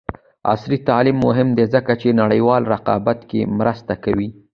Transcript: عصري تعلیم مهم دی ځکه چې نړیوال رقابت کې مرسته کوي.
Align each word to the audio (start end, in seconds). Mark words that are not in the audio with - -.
عصري 0.51 0.77
تعلیم 0.87 1.17
مهم 1.25 1.49
دی 1.57 1.65
ځکه 1.73 1.91
چې 2.01 2.17
نړیوال 2.21 2.63
رقابت 2.73 3.19
کې 3.29 3.41
مرسته 3.59 3.93
کوي. 4.03 4.29